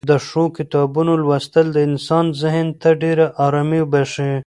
[0.09, 4.31] د ښو کتابونو لوستل د انسان ذهن ته ډېره ارامي بښي.